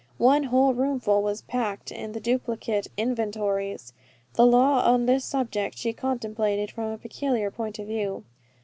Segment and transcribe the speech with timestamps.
[0.17, 3.93] One whole roomful was packed in the duplicate inventories.
[4.33, 8.23] The law on this subject she contemplated from a peculiar point of view.